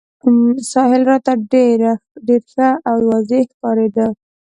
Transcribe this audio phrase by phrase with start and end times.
[0.71, 1.33] ساحل راته
[2.25, 4.07] ډېر ښه او واضح ښکارېده.